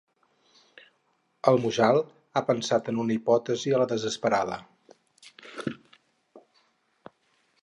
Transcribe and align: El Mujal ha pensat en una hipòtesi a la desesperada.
El 1.51 1.59
Mujal 1.65 1.99
ha 2.01 2.43
pensat 2.49 2.89
en 2.93 3.03
una 3.05 3.15
hipòtesi 3.17 3.75
a 3.81 3.85
la 3.85 3.89
desesperada. 3.95 4.61